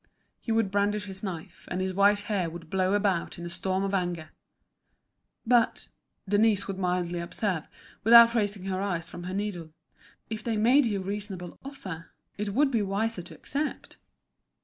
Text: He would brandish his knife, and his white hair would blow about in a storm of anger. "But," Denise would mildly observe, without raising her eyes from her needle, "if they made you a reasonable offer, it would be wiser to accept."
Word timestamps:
He 0.39 0.51
would 0.51 0.71
brandish 0.71 1.05
his 1.05 1.21
knife, 1.21 1.65
and 1.69 1.79
his 1.79 1.93
white 1.93 2.21
hair 2.21 2.49
would 2.49 2.71
blow 2.71 2.95
about 2.95 3.37
in 3.37 3.45
a 3.45 3.51
storm 3.51 3.83
of 3.83 3.93
anger. 3.93 4.29
"But," 5.45 5.89
Denise 6.27 6.67
would 6.67 6.79
mildly 6.79 7.19
observe, 7.19 7.67
without 8.03 8.33
raising 8.33 8.63
her 8.65 8.81
eyes 8.81 9.07
from 9.07 9.25
her 9.25 9.33
needle, 9.35 9.69
"if 10.27 10.43
they 10.43 10.57
made 10.57 10.87
you 10.87 11.01
a 11.01 11.03
reasonable 11.03 11.55
offer, 11.63 12.09
it 12.35 12.49
would 12.51 12.71
be 12.71 12.81
wiser 12.81 13.21
to 13.21 13.35
accept." 13.35 13.97